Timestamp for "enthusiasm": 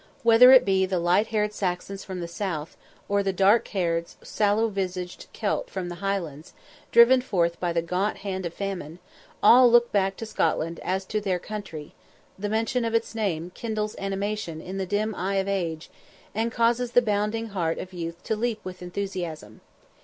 18.81-19.61